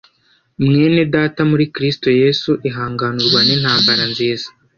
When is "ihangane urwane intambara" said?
2.69-4.03